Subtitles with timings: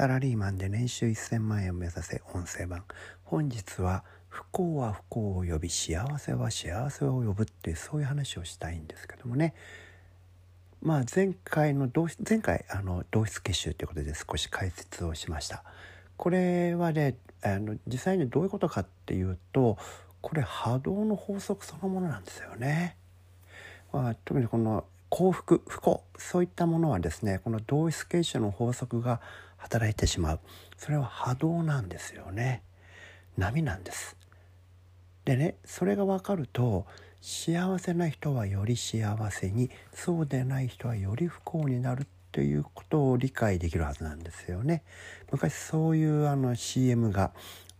[0.00, 2.84] サラリーマンで年収1000万円を目指せ音声版。
[3.22, 9.52] 本日は不幸は不幸を呼び幸せは幸せを呼ぶっていうそういう話をしたいんですけどもね。
[10.80, 15.64] まあ前回の同前回あの同質結集ということで少し解説をしました。
[16.16, 19.76] これはねあの実際にどういうことかっていうと
[20.22, 22.96] これ波動の法則そのものなんですよね、
[23.92, 29.20] まあ、特にこの幸福不幸そういったものはですねこの同一形式の法則が
[29.60, 30.40] 働いてしまう。
[30.76, 32.62] それは波動なんですよね。
[33.36, 34.16] 波なんです。
[35.24, 36.86] でねそれが分かると
[37.20, 44.82] 幸せな人はより幸せにそうでない人はより不幸になるということを理解できるはずなんですよね。
[45.30, 47.32] 昔そういうあの CM が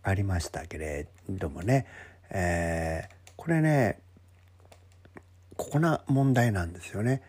[0.03, 1.87] ありましたけれどもね、
[2.29, 3.99] えー、これね
[5.57, 7.21] ここな問題なんですよね。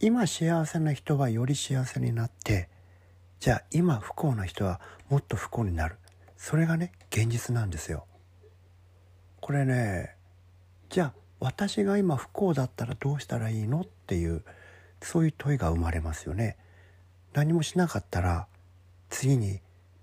[0.00, 2.68] 今幸せな人はより幸せになって
[3.40, 5.96] じゃあ今不幸な人はもっと不幸になる
[6.36, 8.06] それがね現実なんですよ。
[9.40, 10.14] これね
[10.90, 14.44] じゃあ私が今不幸だったらどうしたらいいのっていう
[15.00, 16.58] そういう問いが生まれますよね。
[17.32, 18.46] 何もしなかったら
[19.08, 19.60] 次に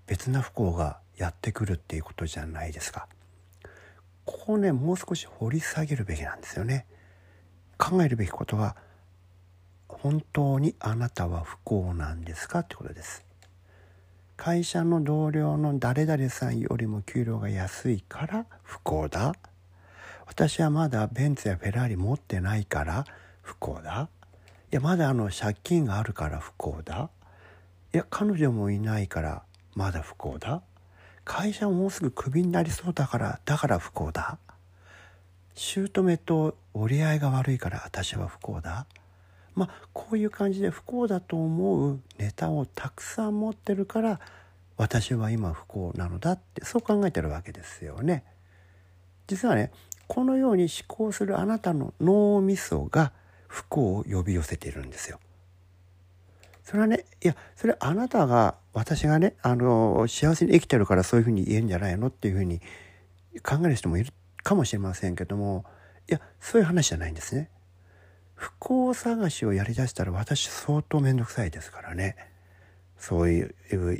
[0.08, 3.06] 別な不幸がやってくるっていうことじゃないですか。
[4.24, 6.86] ここねもう少し掘り下げるべきなんですよね。
[7.78, 8.76] 考えるべきことは
[9.86, 13.27] 本当にあなたは不幸なんですかってことです
[14.38, 19.34] 会社の同僚の誰々さんよりも給料が安いから不幸だ。
[20.26, 23.04] 私はまだベンツやフェラーリ持ってないから
[23.42, 24.08] 不幸だ。
[24.70, 27.10] いやまだあの借金があるから不幸だ。
[27.92, 29.42] いや彼女もいないから
[29.74, 30.62] まだ不幸だ。
[31.24, 34.38] 会社もうすぐクビになりそうだからだから不幸だ。
[35.56, 38.86] 姑と折り合いが悪いから私は不幸だ。
[39.58, 44.20] まあこういう感じで不幸だと思うネタをたくさん持ってるから
[44.76, 48.24] 私は今不幸なのだってそう考えてるわけですよね。
[49.26, 49.72] 実はね
[50.06, 53.12] このように思考するあなたの脳みそが
[53.48, 55.18] 不幸を呼び寄せているんですよ。
[56.62, 62.60] それはねいやそれあなたが私がねあの幸せに生きてるからそういうふうに言えるんじゃないのっていうふうに
[63.42, 65.64] 考える人もいるかもしれませんけども
[66.08, 67.50] いやそういう話じゃないんですね。
[68.38, 72.16] 不幸探しをやりだしたら私相当面倒くさいですからね。
[72.96, 73.54] そういう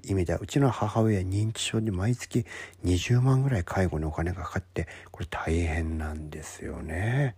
[0.05, 2.45] 意味ではうちの母親認知症で毎月
[2.85, 7.37] 20万ぐらい介護にお金がかかってこれ大変なんですよね。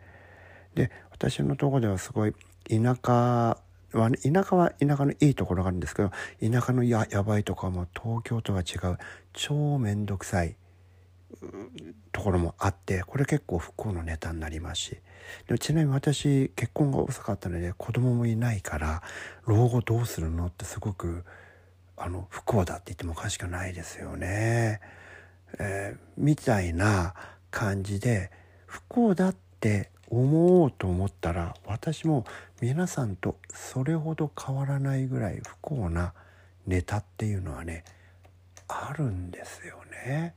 [0.75, 2.35] で私のとこではすごい
[2.69, 8.99] 田舎は田舎は田舎のいいところがあるんですけど田舎のややばいとかもう東京とは違う
[9.33, 10.57] 超面倒くさい
[12.13, 14.91] ところもあってこれ結構不幸のネタになりますし
[15.47, 19.03] でもちなみに私結婚が遅かったので子供もいないから
[19.47, 21.25] 老後どうするのってすごく
[21.97, 24.81] あの不幸だって言ってもおかしくないですよね。
[25.59, 27.15] えー、みたいな
[27.51, 28.31] 感じで
[28.67, 32.25] 不幸だって思おうと思ったら私も
[32.61, 36.15] 皆さんとそれほど変わらないぐらい不幸な
[36.67, 37.85] ネタっていうのはね
[38.67, 39.77] あるんですよ
[40.07, 40.35] ね。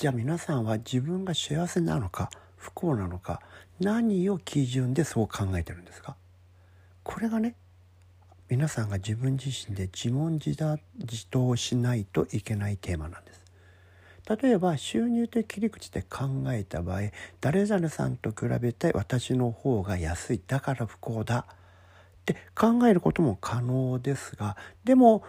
[0.00, 3.42] じゃあ皆さんは自分が幸せなのか不幸なのか
[3.80, 6.16] 何を基準でそう考えてるんですか？
[7.02, 7.54] これがね
[8.48, 10.56] 皆さんが自分自身で自問自
[11.26, 13.44] 答しないといけないテーマなんです。
[14.42, 17.00] 例えば収入という切り口で考えた場合
[17.42, 21.54] 誰々さんと比べて私の方が安いだから不幸だっ
[22.24, 25.24] て考えることも可能ですがでも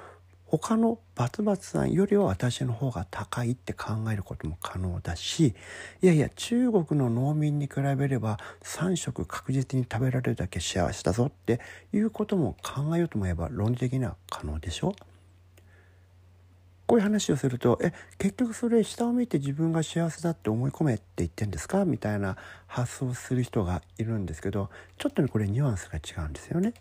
[0.52, 5.56] 他のバツバツさんよりは私の方が高いって考えることも可能だし
[6.02, 11.62] いやいや中国の農民に比べれば3食確実に食べられるだけ幸せだぞって
[11.94, 14.94] いうことも考えようと思えば論理的には可能でしょ？
[16.86, 22.36] こういう話をすると「え結局それ下を見て自分が幸せだって思い込めって言ってんですか?」みたいな
[22.68, 26.74] 発想をする人がいるんですけどちょっとねこれニュアンスが違うんですよね。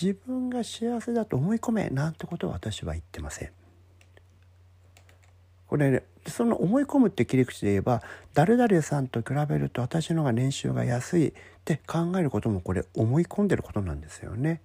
[0.00, 3.50] 自分が幸せだと思い込めなんてことは私は言ってません。
[5.66, 8.02] これ、ね、その思い込むって切り口で言えば
[8.32, 11.32] 誰々さんと比べると私の方が年収が安いっ
[11.64, 14.62] て考えることもこれ思い込んでることなんですよね。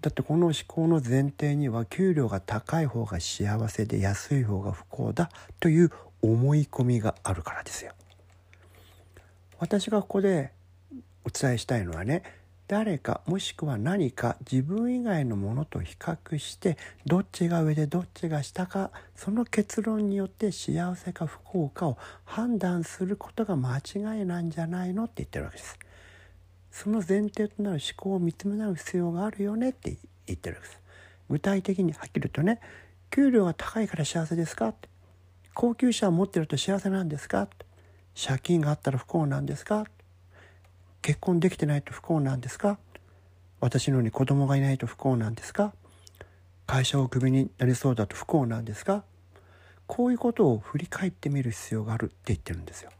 [0.00, 5.28] だってこの思考の前提には給料が高い方が幸せで安い方が不幸だ
[5.58, 5.90] という
[6.22, 7.92] 思い込みがあるからですよ。
[9.58, 10.52] 私がここで
[11.24, 12.22] お伝えしたいのはね
[12.68, 16.76] 誰かもしくは何か自分以外のものと比較して
[17.06, 25.78] どっちが上でどっちが下かその結論によって幸せか不幸かを判断することが間違いなんじゃないのって言ってるわけです。
[26.70, 30.80] その前提となる思考を見つめ直す必要があるよねって言ってるわけです。
[31.30, 32.60] 具体的にはっきり言うとね
[33.10, 34.90] 給料が高いから幸せですかって
[35.54, 37.48] 高級車を持ってると幸せなんですか
[38.14, 39.86] 借金があったら不幸なんですか
[41.02, 42.78] 結婚できてないと不幸なんですか？
[43.60, 45.72] 私のように子供がいないと不幸なんですか？
[46.66, 49.04] 会社をクビになりそうだと不幸なんですか？
[49.86, 52.90] こういうことを振り返ってみる必要があるって言ってるんですよ。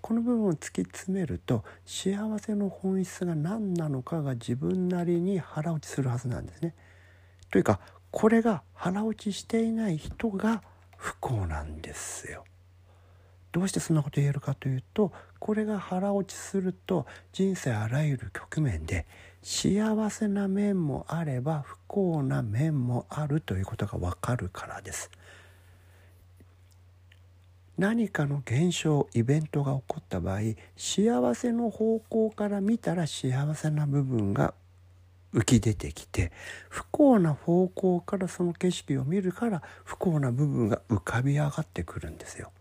[0.00, 6.74] この部分を突き詰めると幸せの本質が何なのかが自分なりに腹落ちするはずなんですね。
[7.50, 7.78] というか
[8.10, 10.62] これが腹落ちしていない人が
[10.96, 12.44] 不幸なんですよ。
[13.52, 19.06] どうしてそんなこと言えるかというとこれが腹落ちすると人生あらゆる局面で
[19.42, 25.10] 幸せな面もあれば不幸な面もあるということがわかるからです。
[27.78, 30.40] 何かの現象イベントが起こった場合
[30.76, 34.54] 幸せの方向から見たら幸せな部分が
[35.34, 36.30] 浮き出てきて
[36.68, 42.52] 不幸な方向からその景色を見るから不幸な部分が浮かび上がってくるんですよ。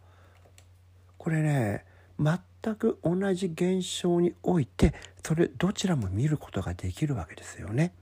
[1.21, 1.85] これね
[2.19, 7.93] 全く同じ現象においてそれどちらも見ることができるわけですよね。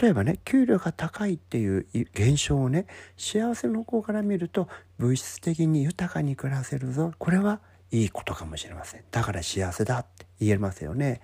[0.00, 2.86] 例えばね給料が高いっていう現象をね
[3.18, 7.12] 幸せの方から見ると物質的に豊かに暮らせるぞ。
[7.18, 7.60] これは
[7.90, 9.04] いいことかもしれません。
[9.10, 11.20] だから幸せだって言えますよね。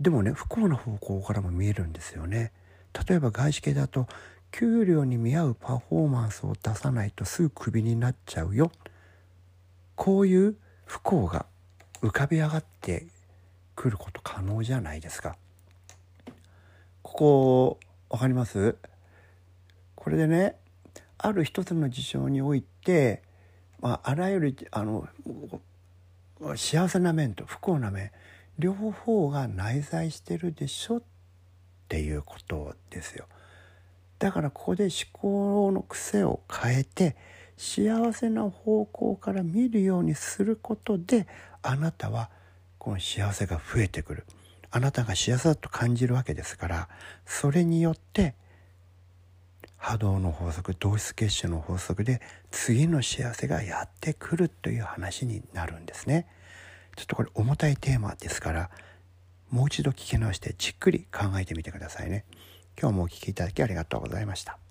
[0.00, 2.50] でもね不幸な方向からも見えるんですよね。
[3.08, 4.08] 例えば外資系だと
[4.50, 8.70] 給料に見合うパフォーマンスを出さないとすぐクビになっちゃうよ
[9.96, 10.56] こういう
[10.86, 11.46] 不幸が
[12.00, 13.06] 浮かび上がって
[13.74, 15.36] くること可能じゃないですか。
[17.02, 18.76] ここ分かります？
[19.94, 20.56] これでね
[21.18, 23.22] ある一つの事象において、
[23.80, 25.08] まあ、あらゆるあの
[26.56, 28.12] 幸せな面と不幸な面
[28.58, 31.02] 両方が内在してるでしょっ
[31.88, 33.26] ていうことですよ。
[34.18, 37.16] だからここで思考の癖を変えて
[37.56, 41.26] 幸せな方向から見るようにすることで
[41.62, 42.30] あなたは
[42.78, 44.24] この幸せが増えてくる。
[44.70, 46.88] あなたが幸せだと感じるわけですから
[47.24, 48.34] それによって
[49.76, 52.20] 波動の法則同質結晶の法則で
[52.50, 56.26] 次の幸せがやってくるという話になるんですね。
[56.96, 58.70] ちょっとこれ重たいテーマですから
[59.50, 62.24] もう一度聞き直してじっくり考えてみてくださいね。
[62.80, 64.65] 今日もお聴きいただきありがとうございました。